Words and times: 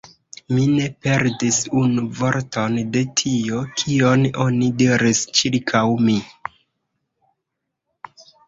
Mi 0.53 0.61
ne 0.75 0.85
perdis 1.07 1.59
unu 1.81 2.05
vorton 2.21 2.79
de 2.95 3.03
tio, 3.21 3.61
kion 3.83 4.25
oni 4.47 4.71
diris 4.81 5.23
ĉirkaŭ 5.41 5.85
mi. 6.09 6.19